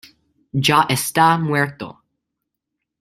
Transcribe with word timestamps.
Ya 0.67 0.87
está 0.89 1.37
muerto. 1.37 2.01